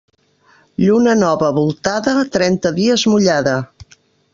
[0.83, 3.59] Lluna nova voltada, trenta dies mullada.